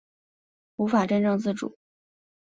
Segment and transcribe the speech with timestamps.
[0.77, 1.77] 无法真正自主